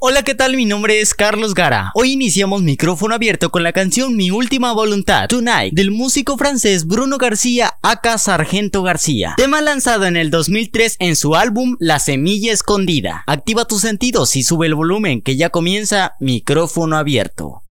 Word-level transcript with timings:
Hola, 0.00 0.22
¿qué 0.22 0.36
tal? 0.36 0.54
Mi 0.54 0.64
nombre 0.64 1.00
es 1.00 1.12
Carlos 1.12 1.54
Gara. 1.54 1.90
Hoy 1.92 2.12
iniciamos 2.12 2.62
micrófono 2.62 3.16
abierto 3.16 3.50
con 3.50 3.64
la 3.64 3.72
canción 3.72 4.14
Mi 4.14 4.30
Última 4.30 4.72
Voluntad, 4.72 5.26
Tonight, 5.26 5.74
del 5.74 5.90
músico 5.90 6.38
francés 6.38 6.86
Bruno 6.86 7.18
García, 7.18 7.74
aka 7.82 8.16
Sargento 8.16 8.84
García. 8.84 9.34
Tema 9.36 9.60
lanzado 9.60 10.06
en 10.06 10.16
el 10.16 10.30
2003 10.30 10.98
en 11.00 11.16
su 11.16 11.34
álbum 11.34 11.74
La 11.80 11.98
Semilla 11.98 12.52
Escondida. 12.52 13.24
Activa 13.26 13.64
tus 13.64 13.80
sentidos 13.80 14.36
y 14.36 14.44
sube 14.44 14.68
el 14.68 14.76
volumen 14.76 15.20
que 15.20 15.36
ya 15.36 15.50
comienza 15.50 16.12
micrófono 16.20 16.96
abierto. 16.96 17.64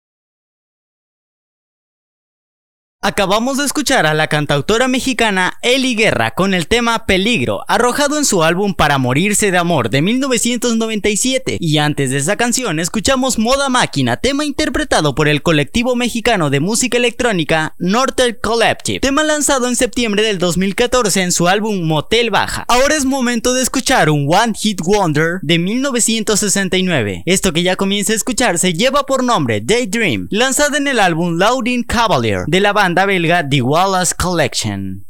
Acabamos 3.06 3.58
de 3.58 3.66
escuchar 3.66 4.06
a 4.06 4.14
la 4.14 4.28
cantautora 4.28 4.88
mexicana 4.88 5.58
Eli 5.60 5.94
Guerra 5.94 6.30
con 6.30 6.54
el 6.54 6.68
tema 6.68 7.04
Peligro, 7.04 7.62
arrojado 7.68 8.16
en 8.16 8.24
su 8.24 8.42
álbum 8.42 8.72
Para 8.72 8.96
Morirse 8.96 9.50
de 9.50 9.58
Amor 9.58 9.90
de 9.90 10.00
1997. 10.00 11.58
Y 11.60 11.76
antes 11.76 12.08
de 12.08 12.16
esa 12.16 12.36
canción 12.38 12.80
escuchamos 12.80 13.38
Moda 13.38 13.68
Máquina, 13.68 14.16
tema 14.16 14.46
interpretado 14.46 15.14
por 15.14 15.28
el 15.28 15.42
colectivo 15.42 15.96
mexicano 15.96 16.48
de 16.48 16.60
música 16.60 16.96
electrónica 16.96 17.74
Northern 17.78 18.38
Collective, 18.42 19.00
tema 19.00 19.22
lanzado 19.22 19.68
en 19.68 19.76
septiembre 19.76 20.22
del 20.22 20.38
2014 20.38 21.24
en 21.24 21.32
su 21.32 21.46
álbum 21.46 21.82
Motel 21.82 22.30
Baja. 22.30 22.64
Ahora 22.68 22.94
es 22.96 23.04
momento 23.04 23.52
de 23.52 23.60
escuchar 23.60 24.08
un 24.08 24.34
One 24.34 24.54
Hit 24.54 24.80
Wonder 24.80 25.40
de 25.42 25.58
1969. 25.58 27.22
Esto 27.26 27.52
que 27.52 27.62
ya 27.62 27.76
comienza 27.76 28.14
a 28.14 28.16
escucharse 28.16 28.72
lleva 28.72 29.04
por 29.04 29.22
nombre 29.22 29.60
Daydream, 29.60 30.26
lanzado 30.30 30.78
en 30.78 30.88
el 30.88 30.98
álbum 30.98 31.36
Louding 31.36 31.82
Cavalier 31.82 32.44
de 32.46 32.60
la 32.60 32.72
banda 32.72 32.93
belga 32.94 33.42
The 33.42 33.60
Wallace 33.60 34.14
Collection. 34.14 35.02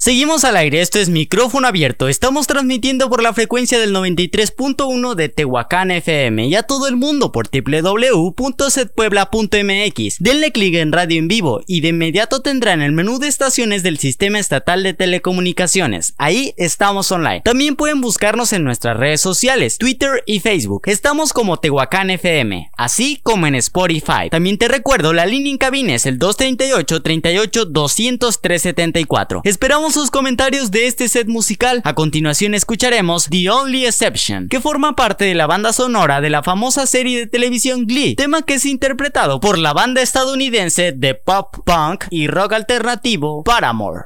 Seguimos 0.00 0.44
al 0.44 0.56
aire, 0.56 0.80
esto 0.80 1.00
es 1.00 1.08
micrófono 1.08 1.66
abierto. 1.66 2.06
Estamos 2.06 2.46
transmitiendo 2.46 3.10
por 3.10 3.20
la 3.20 3.32
frecuencia 3.32 3.80
del 3.80 3.92
93.1 3.92 5.16
de 5.16 5.28
Tehuacán 5.28 5.90
FM 5.90 6.46
y 6.46 6.54
a 6.54 6.62
todo 6.62 6.86
el 6.86 6.94
mundo 6.94 7.32
por 7.32 7.48
www.setpuebla.mx. 7.50 10.18
Denle 10.20 10.52
clic 10.52 10.76
en 10.76 10.92
radio 10.92 11.18
en 11.18 11.26
vivo 11.26 11.62
y 11.66 11.80
de 11.80 11.88
inmediato 11.88 12.42
tendrán 12.42 12.80
el 12.80 12.92
menú 12.92 13.18
de 13.18 13.26
estaciones 13.26 13.82
del 13.82 13.98
Sistema 13.98 14.38
Estatal 14.38 14.84
de 14.84 14.94
Telecomunicaciones. 14.94 16.14
Ahí 16.16 16.54
estamos 16.58 17.10
online. 17.10 17.40
También 17.40 17.74
pueden 17.74 18.00
buscarnos 18.00 18.52
en 18.52 18.62
nuestras 18.62 18.96
redes 18.96 19.20
sociales, 19.20 19.78
Twitter 19.78 20.22
y 20.26 20.38
Facebook. 20.38 20.82
Estamos 20.86 21.32
como 21.32 21.58
Tehuacán 21.58 22.10
FM, 22.10 22.70
así 22.76 23.18
como 23.24 23.48
en 23.48 23.56
Spotify. 23.56 24.30
También 24.30 24.58
te 24.58 24.68
recuerdo, 24.68 25.12
la 25.12 25.26
línea 25.26 25.50
en 25.50 25.58
cabina 25.58 25.96
es 25.96 26.06
el 26.06 26.20
238 26.20 27.02
38 27.02 27.64
200 27.64 28.40
374. 28.40 29.40
Esperamos 29.42 29.87
sus 29.92 30.10
comentarios 30.10 30.70
de 30.70 30.86
este 30.86 31.08
set 31.08 31.28
musical. 31.28 31.80
A 31.84 31.94
continuación 31.94 32.54
escucharemos 32.54 33.28
The 33.30 33.50
Only 33.50 33.86
Exception, 33.86 34.48
que 34.48 34.60
forma 34.60 34.96
parte 34.96 35.24
de 35.24 35.34
la 35.34 35.46
banda 35.46 35.72
sonora 35.72 36.20
de 36.20 36.30
la 36.30 36.42
famosa 36.42 36.86
serie 36.86 37.18
de 37.20 37.26
televisión 37.26 37.86
Glee, 37.86 38.14
tema 38.16 38.42
que 38.42 38.54
es 38.54 38.64
interpretado 38.64 39.40
por 39.40 39.58
la 39.58 39.72
banda 39.72 40.02
estadounidense 40.02 40.92
de 40.92 41.14
pop 41.14 41.56
punk 41.64 42.04
y 42.10 42.26
rock 42.26 42.52
alternativo 42.52 43.42
Paramore. 43.44 44.04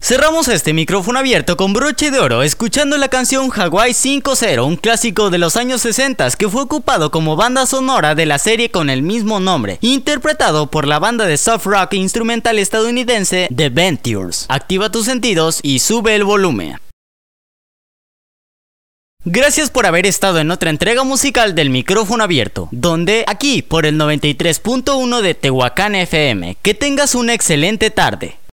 Cerramos 0.00 0.46
este 0.48 0.72
micrófono 0.72 1.18
abierto 1.18 1.56
con 1.56 1.72
broche 1.72 2.10
de 2.10 2.20
oro 2.20 2.42
escuchando 2.42 2.96
la 2.98 3.08
canción 3.08 3.50
Hawaii 3.50 3.92
5-0, 3.92 4.64
un 4.64 4.76
clásico 4.76 5.30
de 5.30 5.38
los 5.38 5.56
años 5.56 5.80
60 5.80 6.30
que 6.32 6.48
fue 6.48 6.62
ocupado 6.62 7.10
como 7.10 7.34
banda 7.34 7.66
sonora 7.66 8.14
de 8.14 8.26
la 8.26 8.38
serie 8.38 8.70
con 8.70 8.90
el 8.90 9.02
mismo 9.02 9.40
nombre, 9.40 9.78
interpretado 9.80 10.70
por 10.70 10.86
la 10.86 10.98
banda 10.98 11.26
de 11.26 11.38
soft 11.38 11.66
rock 11.66 11.94
instrumental 11.94 12.58
estadounidense 12.58 13.48
The 13.54 13.70
Ventures. 13.70 14.46
Activa 14.48 14.90
tus 14.90 15.06
sentidos 15.06 15.60
y 15.62 15.80
sube 15.80 16.14
el 16.14 16.24
volumen. 16.24 16.76
Gracias 19.24 19.70
por 19.70 19.86
haber 19.86 20.06
estado 20.06 20.38
en 20.38 20.52
otra 20.52 20.70
entrega 20.70 21.02
musical 21.02 21.56
del 21.56 21.68
micrófono 21.68 22.22
abierto, 22.22 22.68
donde 22.70 23.24
aquí 23.26 23.60
por 23.60 23.84
el 23.84 23.98
93.1 23.98 25.20
de 25.20 25.34
Tehuacán 25.34 25.96
FM. 25.96 26.58
Que 26.62 26.74
tengas 26.74 27.16
una 27.16 27.34
excelente 27.34 27.90
tarde. 27.90 28.36